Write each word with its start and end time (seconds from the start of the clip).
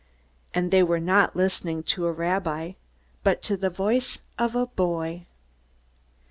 And 0.51 0.71
they 0.71 0.81
were 0.81 0.99
not 0.99 1.35
listening 1.35 1.83
to 1.83 2.07
a 2.07 2.11
rabbi, 2.11 2.71
but 3.23 3.43
to 3.43 3.55
the 3.55 3.69
voice 3.69 4.23
of 4.39 4.55
a 4.55 4.65
boy. 4.65 5.27